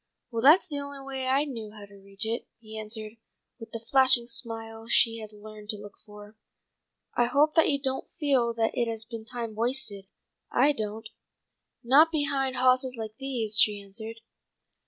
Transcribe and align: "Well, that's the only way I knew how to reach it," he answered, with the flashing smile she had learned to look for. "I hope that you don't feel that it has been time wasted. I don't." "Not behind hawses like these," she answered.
"Well, 0.31 0.41
that's 0.41 0.67
the 0.67 0.79
only 0.79 0.99
way 1.05 1.27
I 1.27 1.45
knew 1.45 1.73
how 1.73 1.85
to 1.85 1.93
reach 2.01 2.25
it," 2.25 2.47
he 2.59 2.75
answered, 2.75 3.17
with 3.59 3.69
the 3.69 3.85
flashing 3.91 4.25
smile 4.25 4.87
she 4.87 5.19
had 5.19 5.31
learned 5.31 5.69
to 5.69 5.77
look 5.77 5.93
for. 6.07 6.35
"I 7.15 7.25
hope 7.25 7.53
that 7.53 7.69
you 7.69 7.79
don't 7.79 8.11
feel 8.19 8.51
that 8.55 8.71
it 8.75 8.87
has 8.87 9.05
been 9.05 9.25
time 9.25 9.53
wasted. 9.53 10.07
I 10.51 10.71
don't." 10.71 11.07
"Not 11.83 12.11
behind 12.11 12.55
hawses 12.55 12.97
like 12.97 13.17
these," 13.19 13.59
she 13.59 13.79
answered. 13.79 14.21